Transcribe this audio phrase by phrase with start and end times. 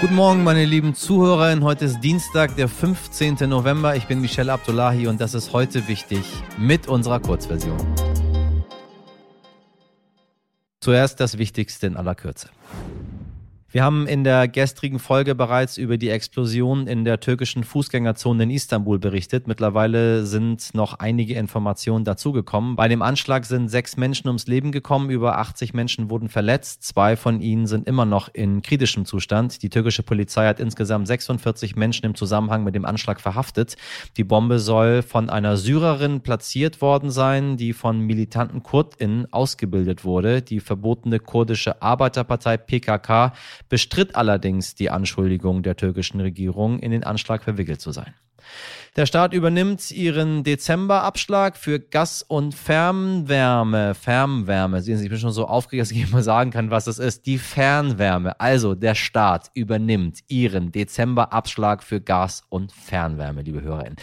[0.00, 1.62] Guten Morgen, meine lieben Zuhörerinnen.
[1.62, 3.36] Heute ist Dienstag, der 15.
[3.46, 3.96] November.
[3.96, 6.24] Ich bin Michelle Abdullahi und das ist heute wichtig
[6.56, 7.76] mit unserer Kurzversion.
[10.80, 12.48] Zuerst das Wichtigste in aller Kürze.
[13.72, 18.50] Wir haben in der gestrigen Folge bereits über die Explosion in der türkischen Fußgängerzone in
[18.50, 19.46] Istanbul berichtet.
[19.46, 22.74] Mittlerweile sind noch einige Informationen dazugekommen.
[22.74, 26.82] Bei dem Anschlag sind sechs Menschen ums Leben gekommen, über 80 Menschen wurden verletzt.
[26.82, 29.62] Zwei von ihnen sind immer noch in kritischem Zustand.
[29.62, 33.76] Die türkische Polizei hat insgesamt 46 Menschen im Zusammenhang mit dem Anschlag verhaftet.
[34.16, 40.42] Die Bombe soll von einer Syrerin platziert worden sein, die von militanten KurdInnen ausgebildet wurde.
[40.42, 43.32] Die verbotene kurdische Arbeiterpartei PKK
[43.68, 48.14] bestritt allerdings die Anschuldigung der türkischen Regierung, in den Anschlag verwickelt zu sein.
[48.96, 53.94] Der Staat übernimmt ihren Dezemberabschlag für Gas- und Fernwärme.
[53.94, 54.82] Fernwärme.
[54.82, 57.26] Sehen Sie, ich bin schon so aufgeregt, dass ich mal sagen kann, was das ist.
[57.26, 58.40] Die Fernwärme.
[58.40, 63.96] Also der Staat übernimmt ihren Dezemberabschlag für Gas- und Fernwärme, liebe HörerInnen.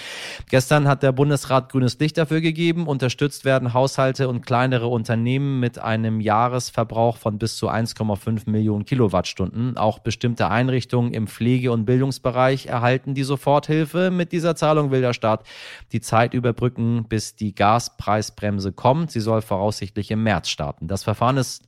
[0.49, 2.87] Gestern hat der Bundesrat grünes Licht dafür gegeben.
[2.87, 9.77] Unterstützt werden Haushalte und kleinere Unternehmen mit einem Jahresverbrauch von bis zu 1,5 Millionen Kilowattstunden.
[9.77, 15.13] Auch bestimmte Einrichtungen im Pflege- und Bildungsbereich erhalten die Soforthilfe mit dieser Zahlung will der
[15.13, 15.45] Staat
[15.91, 19.11] die Zeit überbrücken, bis die Gaspreisbremse kommt.
[19.11, 20.87] Sie soll voraussichtlich im März starten.
[20.87, 21.63] Das Verfahren ist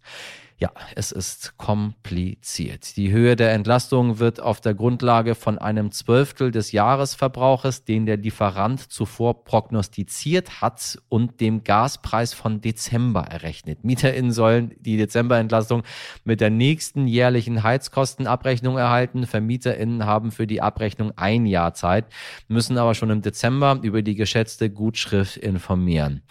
[0.61, 2.97] ja, es ist kompliziert.
[2.97, 8.17] Die Höhe der Entlastung wird auf der Grundlage von einem Zwölftel des Jahresverbrauches, den der
[8.17, 13.85] Lieferant zuvor prognostiziert hat, und dem Gaspreis von Dezember errechnet.
[13.85, 15.83] MieterInnen sollen die Dezemberentlastung
[16.25, 19.25] mit der nächsten jährlichen Heizkostenabrechnung erhalten.
[19.25, 22.05] VermieterInnen haben für die Abrechnung ein Jahr Zeit,
[22.49, 26.21] müssen aber schon im Dezember über die geschätzte Gutschrift informieren.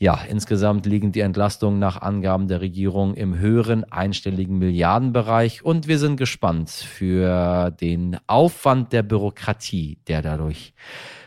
[0.00, 5.98] Ja, insgesamt liegen die Entlastungen nach Angaben der Regierung im höheren einstelligen Milliardenbereich und wir
[5.98, 10.72] sind gespannt für den Aufwand der Bürokratie, der dadurch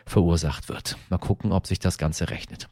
[0.06, 0.98] verursacht wird.
[1.10, 2.70] Mal gucken, ob sich das Ganze rechnet.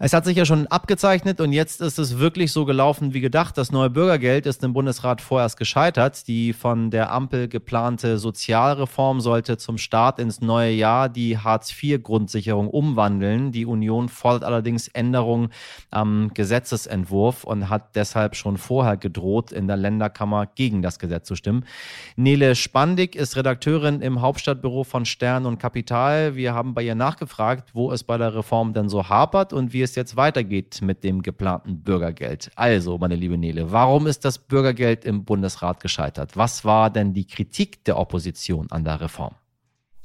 [0.00, 3.56] Es hat sich ja schon abgezeichnet und jetzt ist es wirklich so gelaufen wie gedacht.
[3.56, 6.26] Das neue Bürgergeld ist im Bundesrat vorerst gescheitert.
[6.26, 13.52] Die von der Ampel geplante Sozialreform sollte zum Start ins neue Jahr die Hartz-IV-Grundsicherung umwandeln.
[13.52, 15.50] Die Union fordert allerdings Änderungen
[15.92, 21.36] am Gesetzesentwurf und hat deshalb schon vorher gedroht, in der Länderkammer gegen das Gesetz zu
[21.36, 21.66] stimmen.
[22.16, 26.34] Nele Spandig ist Redakteurin im Hauptstadtbüro von Stern und Kapital.
[26.34, 29.84] Wir haben bei ihr nachgefragt, wo es bei der Reform denn so hapert und wie
[29.84, 32.50] es jetzt weitergeht mit dem geplanten Bürgergeld.
[32.56, 36.36] Also, meine liebe Nele, warum ist das Bürgergeld im Bundesrat gescheitert?
[36.36, 39.34] Was war denn die Kritik der Opposition an der Reform?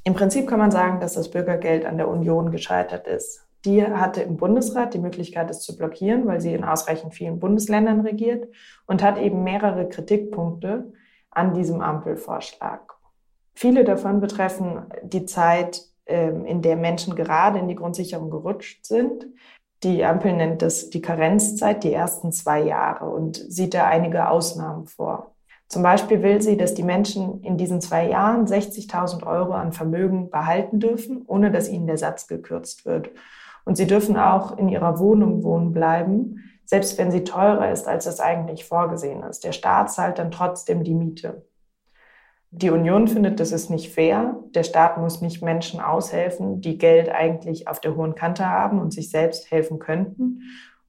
[0.04, 3.46] Im Prinzip kann man sagen, dass das Bürgergeld an der Union gescheitert ist.
[3.64, 8.00] Die hatte im Bundesrat die Möglichkeit, es zu blockieren, weil sie in ausreichend vielen Bundesländern
[8.00, 8.48] regiert
[8.86, 10.92] und hat eben mehrere Kritikpunkte
[11.30, 12.94] an diesem Ampelvorschlag.
[13.54, 19.26] Viele davon betreffen die Zeit, ähm, in der Menschen gerade in die Grundsicherung gerutscht sind.
[19.82, 24.86] Die Ampel nennt das die Karenzzeit, die ersten zwei Jahre und sieht da einige Ausnahmen
[24.86, 25.34] vor.
[25.68, 30.28] Zum Beispiel will sie, dass die Menschen in diesen zwei Jahren 60.000 Euro an Vermögen
[30.28, 33.10] behalten dürfen, ohne dass ihnen der Satz gekürzt wird.
[33.64, 38.06] Und sie dürfen auch in ihrer Wohnung wohnen bleiben, selbst wenn sie teurer ist, als
[38.06, 39.44] es eigentlich vorgesehen ist.
[39.44, 41.46] Der Staat zahlt dann trotzdem die Miete.
[42.52, 44.36] Die Union findet, das ist nicht fair.
[44.54, 48.92] Der Staat muss nicht Menschen aushelfen, die Geld eigentlich auf der hohen Kante haben und
[48.92, 50.42] sich selbst helfen könnten.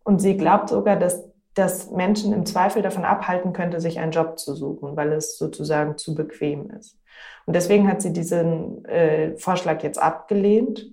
[0.03, 1.23] Und sie glaubt sogar, dass
[1.53, 5.97] das Menschen im Zweifel davon abhalten könnte, sich einen Job zu suchen, weil es sozusagen
[5.97, 6.97] zu bequem ist.
[7.45, 10.87] Und deswegen hat sie diesen äh, Vorschlag jetzt abgelehnt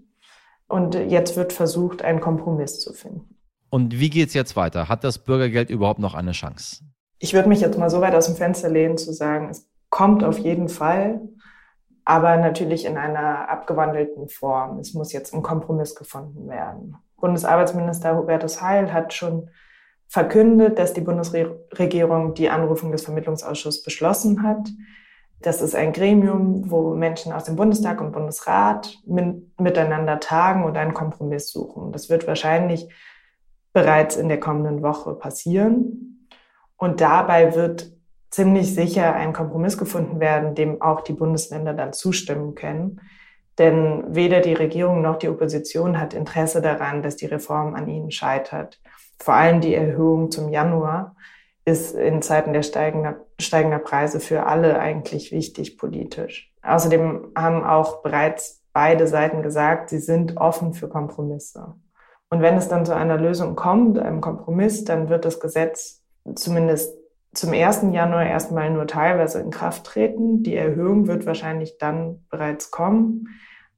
[0.66, 3.36] und jetzt wird versucht, einen Kompromiss zu finden.
[3.70, 4.88] Und wie geht es jetzt weiter?
[4.88, 6.84] Hat das Bürgergeld überhaupt noch eine Chance?
[7.18, 10.24] Ich würde mich jetzt mal so weit aus dem Fenster lehnen, zu sagen, es kommt
[10.24, 11.20] auf jeden Fall,
[12.04, 14.78] aber natürlich in einer abgewandelten Form.
[14.78, 16.96] Es muss jetzt ein Kompromiss gefunden werden.
[17.16, 19.50] Bundesarbeitsminister Hubertus Heil hat schon
[20.08, 24.68] verkündet, dass die Bundesregierung die Anrufung des Vermittlungsausschusses beschlossen hat.
[25.40, 30.94] Das ist ein Gremium, wo Menschen aus dem Bundestag und Bundesrat miteinander tagen und einen
[30.94, 31.92] Kompromiss suchen.
[31.92, 32.88] Das wird wahrscheinlich
[33.72, 36.28] bereits in der kommenden Woche passieren.
[36.76, 37.92] Und dabei wird
[38.30, 43.00] ziemlich sicher ein Kompromiss gefunden werden, dem auch die Bundesländer dann zustimmen können.
[43.58, 48.10] Denn weder die Regierung noch die Opposition hat Interesse daran, dass die Reform an ihnen
[48.10, 48.80] scheitert.
[49.18, 51.16] Vor allem die Erhöhung zum Januar
[51.64, 56.52] ist in Zeiten der steigender, steigender Preise für alle eigentlich wichtig politisch.
[56.62, 61.74] Außerdem haben auch bereits beide Seiten gesagt, sie sind offen für Kompromisse.
[62.30, 66.02] Und wenn es dann zu einer Lösung kommt, einem Kompromiss, dann wird das Gesetz
[66.34, 66.94] zumindest
[67.38, 67.82] zum 1.
[67.92, 70.42] Januar erstmal nur teilweise in Kraft treten.
[70.42, 73.28] Die Erhöhung wird wahrscheinlich dann bereits kommen.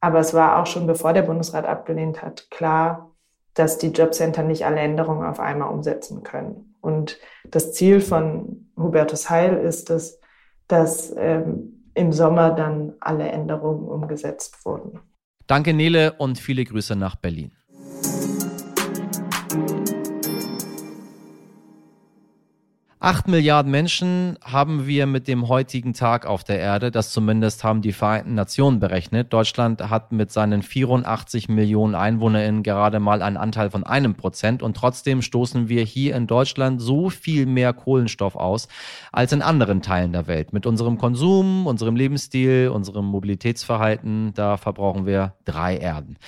[0.01, 3.15] Aber es war auch schon, bevor der Bundesrat abgelehnt hat, klar,
[3.55, 6.75] dass die Jobcenter nicht alle Änderungen auf einmal umsetzen können.
[6.81, 10.21] Und das Ziel von Hubertus Heil ist es,
[10.67, 15.01] dass ähm, im Sommer dann alle Änderungen umgesetzt wurden.
[15.47, 17.53] Danke, Nele, und viele Grüße nach Berlin.
[23.03, 26.91] Acht Milliarden Menschen haben wir mit dem heutigen Tag auf der Erde.
[26.91, 29.33] Das zumindest haben die Vereinten Nationen berechnet.
[29.33, 34.63] Deutschland hat mit seinen 84 Millionen EinwohnerInnen gerade mal einen Anteil von einem Prozent.
[34.63, 38.69] Und trotzdem stoßen wir hier in Deutschland so viel mehr Kohlenstoff aus
[39.13, 40.53] als in anderen Teilen der Welt.
[40.53, 46.19] Mit unserem Konsum, unserem Lebensstil, unserem Mobilitätsverhalten, da verbrauchen wir drei Erden.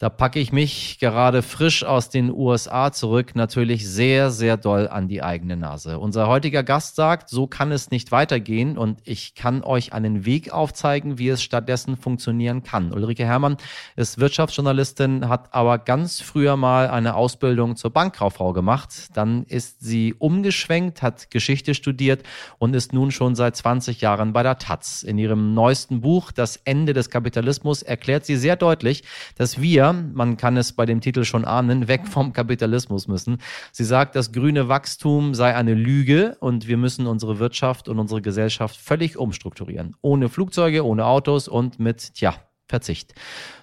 [0.00, 5.08] Da packe ich mich gerade frisch aus den USA zurück natürlich sehr, sehr doll an
[5.08, 5.98] die eigene Nase.
[5.98, 10.52] Unser heutiger Gast sagt, so kann es nicht weitergehen und ich kann euch einen Weg
[10.52, 12.92] aufzeigen, wie es stattdessen funktionieren kann.
[12.92, 13.56] Ulrike Herrmann
[13.96, 19.08] ist Wirtschaftsjournalistin, hat aber ganz früher mal eine Ausbildung zur Bankkauffrau gemacht.
[19.14, 22.22] Dann ist sie umgeschwenkt, hat Geschichte studiert
[22.60, 25.02] und ist nun schon seit 20 Jahren bei der Taz.
[25.02, 29.02] In ihrem neuesten Buch Das Ende des Kapitalismus erklärt sie sehr deutlich,
[29.36, 33.38] dass wir man kann es bei dem Titel schon ahnen, weg vom Kapitalismus müssen.
[33.72, 38.22] Sie sagt, das grüne Wachstum sei eine Lüge und wir müssen unsere Wirtschaft und unsere
[38.22, 39.96] Gesellschaft völlig umstrukturieren.
[40.00, 42.34] Ohne Flugzeuge, ohne Autos und mit, tja,
[42.68, 43.14] Verzicht.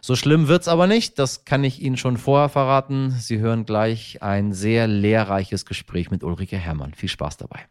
[0.01, 3.11] So schlimm wird's aber nicht, das kann ich Ihnen schon vorher verraten.
[3.11, 6.95] Sie hören gleich ein sehr lehrreiches Gespräch mit Ulrike Herrmann.
[6.95, 7.67] Viel Spaß dabei.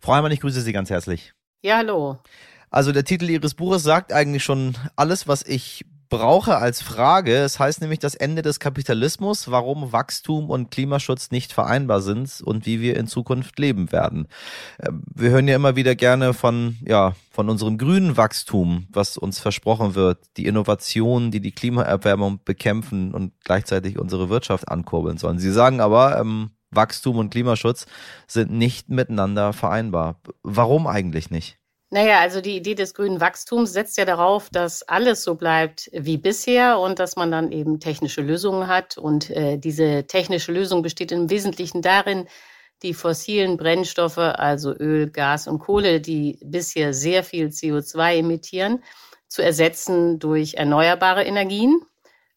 [0.00, 1.34] Frau Herrmann, ich grüße Sie ganz herzlich.
[1.62, 2.18] Ja, hallo.
[2.70, 7.34] Also der Titel Ihres Buches sagt eigentlich schon alles, was ich brauche als Frage.
[7.36, 12.66] Es heißt nämlich das Ende des Kapitalismus, warum Wachstum und Klimaschutz nicht vereinbar sind und
[12.66, 14.28] wie wir in Zukunft leben werden.
[14.78, 19.38] Ähm, wir hören ja immer wieder gerne von, ja, von unserem grünen Wachstum, was uns
[19.38, 25.38] versprochen wird, die Innovationen, die die Klimaerwärmung bekämpfen und gleichzeitig unsere Wirtschaft ankurbeln sollen.
[25.38, 27.86] Sie sagen aber, ähm, Wachstum und Klimaschutz
[28.26, 30.20] sind nicht miteinander vereinbar.
[30.42, 31.61] Warum eigentlich nicht?
[31.92, 36.16] Naja, also die Idee des grünen Wachstums setzt ja darauf, dass alles so bleibt wie
[36.16, 38.96] bisher und dass man dann eben technische Lösungen hat.
[38.96, 42.28] Und äh, diese technische Lösung besteht im Wesentlichen darin,
[42.82, 48.82] die fossilen Brennstoffe, also Öl, Gas und Kohle, die bisher sehr viel CO2 emittieren,
[49.28, 51.78] zu ersetzen durch erneuerbare Energien,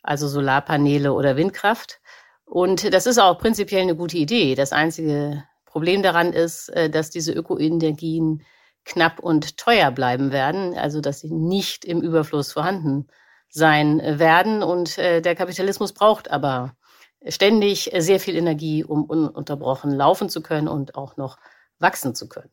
[0.04, 2.02] also Solarpaneele oder Windkraft.
[2.44, 4.56] Und das ist auch prinzipiell eine gute Idee.
[4.56, 8.44] Das einzige Problem daran ist, äh, dass diese Ökoenergien
[8.86, 13.08] knapp und teuer bleiben werden, also dass sie nicht im Überfluss vorhanden
[13.50, 14.64] sein werden.
[14.64, 16.76] Und äh, der Kapitalismus braucht aber
[17.28, 21.38] ständig sehr viel Energie, um ununterbrochen laufen zu können und auch noch
[21.80, 22.50] wachsen zu können.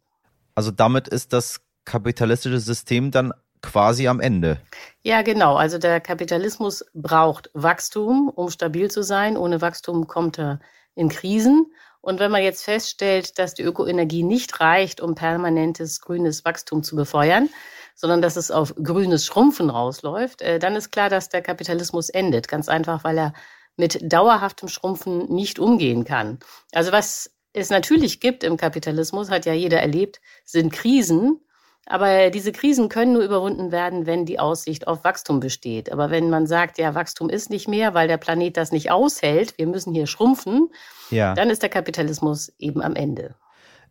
[0.54, 3.32] Also damit ist das kapitalistische System dann
[3.62, 4.58] quasi am Ende.
[5.02, 5.56] Ja, genau.
[5.56, 9.36] Also der Kapitalismus braucht Wachstum, um stabil zu sein.
[9.36, 10.60] Ohne Wachstum kommt er
[10.94, 11.72] in Krisen.
[12.02, 16.96] Und wenn man jetzt feststellt, dass die Ökoenergie nicht reicht, um permanentes grünes Wachstum zu
[16.96, 17.48] befeuern,
[17.94, 22.48] sondern dass es auf grünes Schrumpfen rausläuft, äh, dann ist klar, dass der Kapitalismus endet.
[22.48, 23.32] Ganz einfach, weil er
[23.76, 26.40] mit dauerhaftem Schrumpfen nicht umgehen kann.
[26.72, 31.40] Also was es natürlich gibt im Kapitalismus, hat ja jeder erlebt, sind Krisen.
[31.86, 35.90] Aber diese Krisen können nur überwunden werden, wenn die Aussicht auf Wachstum besteht.
[35.90, 39.58] Aber wenn man sagt, ja, Wachstum ist nicht mehr, weil der Planet das nicht aushält,
[39.58, 40.68] wir müssen hier schrumpfen,
[41.10, 41.34] ja.
[41.34, 43.34] dann ist der Kapitalismus eben am Ende.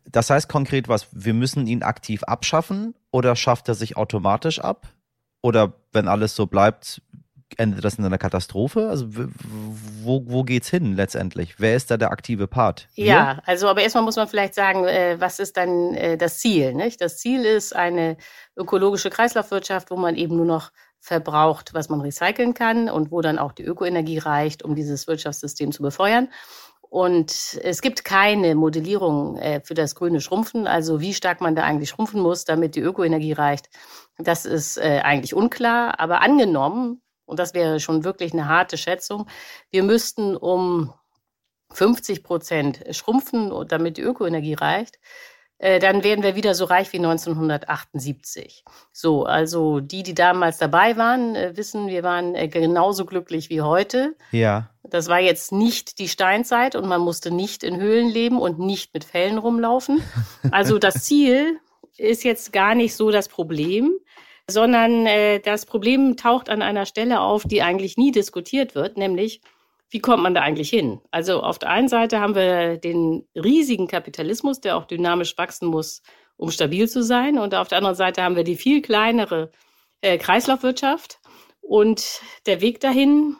[0.04, 4.88] Das heißt konkret was, wir müssen ihn aktiv abschaffen oder schafft er sich automatisch ab?
[5.42, 7.02] Oder wenn alles so bleibt,
[7.56, 8.88] endet das in einer Katastrophe?
[8.88, 9.06] Also
[10.04, 11.54] wo, wo geht's hin letztendlich?
[11.58, 12.88] Wer ist da der aktive Part?
[12.94, 13.04] Wir?
[13.04, 16.74] Ja, also aber erstmal muss man vielleicht sagen, äh, was ist dann äh, das Ziel?
[16.74, 17.00] Nicht?
[17.00, 18.16] Das Ziel ist eine
[18.56, 23.38] ökologische Kreislaufwirtschaft, wo man eben nur noch verbraucht, was man recyceln kann und wo dann
[23.38, 26.28] auch die Ökoenergie reicht, um dieses Wirtschaftssystem zu befeuern.
[26.92, 31.62] Und es gibt keine Modellierung äh, für das grüne Schrumpfen, also wie stark man da
[31.62, 33.70] eigentlich schrumpfen muss, damit die Ökoenergie reicht.
[34.18, 39.28] Das ist äh, eigentlich unklar, aber angenommen, und das wäre schon wirklich eine harte Schätzung,
[39.70, 40.92] wir müssten um
[41.70, 44.98] 50 Prozent schrumpfen, damit die Ökoenergie reicht,
[45.62, 48.64] äh, dann wären wir wieder so reich wie 1978.
[48.92, 53.60] So, also die, die damals dabei waren, äh, wissen, wir waren äh, genauso glücklich wie
[53.60, 54.16] heute.
[54.32, 54.70] Ja.
[54.82, 58.92] Das war jetzt nicht die Steinzeit und man musste nicht in Höhlen leben und nicht
[58.92, 60.02] mit Fellen rumlaufen.
[60.50, 61.60] Also das Ziel
[61.96, 63.92] ist jetzt gar nicht so das Problem
[64.48, 69.40] sondern äh, das Problem taucht an einer Stelle auf, die eigentlich nie diskutiert wird, nämlich
[69.92, 71.00] wie kommt man da eigentlich hin?
[71.10, 76.02] Also auf der einen Seite haben wir den riesigen Kapitalismus, der auch dynamisch wachsen muss,
[76.36, 77.38] um stabil zu sein.
[77.38, 79.50] Und auf der anderen Seite haben wir die viel kleinere
[80.00, 81.20] äh, Kreislaufwirtschaft.
[81.60, 83.36] Und der Weg dahin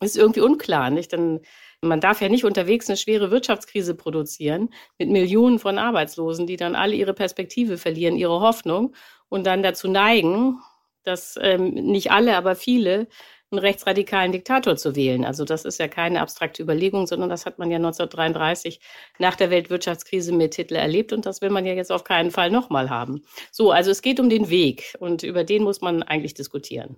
[0.00, 1.12] ist irgendwie unklar, nicht?
[1.12, 1.42] Denn
[1.80, 6.74] man darf ja nicht unterwegs eine schwere Wirtschaftskrise produzieren mit Millionen von Arbeitslosen, die dann
[6.74, 8.94] alle ihre Perspektive verlieren, ihre Hoffnung
[9.32, 10.60] und dann dazu neigen,
[11.04, 13.08] dass ähm, nicht alle, aber viele
[13.50, 15.24] einen rechtsradikalen Diktator zu wählen.
[15.24, 18.80] Also das ist ja keine abstrakte Überlegung, sondern das hat man ja 1933
[19.18, 22.50] nach der Weltwirtschaftskrise mit Hitler erlebt und das will man ja jetzt auf keinen Fall
[22.50, 23.24] nochmal haben.
[23.50, 26.96] So, also es geht um den Weg und über den muss man eigentlich diskutieren.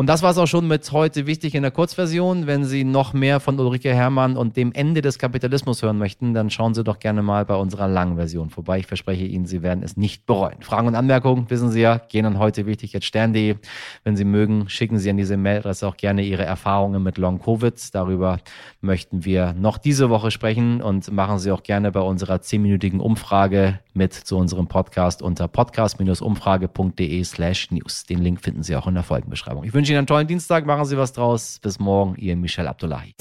[0.00, 2.46] Und das war es auch schon mit heute wichtig in der Kurzversion.
[2.46, 6.48] Wenn Sie noch mehr von Ulrike Herrmann und dem Ende des Kapitalismus hören möchten, dann
[6.48, 8.78] schauen Sie doch gerne mal bei unserer langen Version vorbei.
[8.78, 10.62] Ich verspreche Ihnen, Sie werden es nicht bereuen.
[10.62, 13.56] Fragen und Anmerkungen, wissen Sie ja, gehen an heute wichtig jetzt stern.de.
[14.02, 17.74] Wenn Sie mögen, schicken Sie an diese Mailadresse auch gerne Ihre Erfahrungen mit Long Covid.
[17.94, 18.38] Darüber
[18.80, 23.80] möchten wir noch diese Woche sprechen und machen Sie auch gerne bei unserer zehnminütigen Umfrage
[23.92, 28.06] mit zu unserem Podcast unter podcast-umfrage.de slash news.
[28.06, 29.64] Den Link finden Sie auch in der Folgenbeschreibung.
[29.64, 31.58] Ich wünsche Ihnen einen tollen Dienstag, machen Sie was draus.
[31.60, 33.14] Bis morgen, Ihr Michel Abdullahi.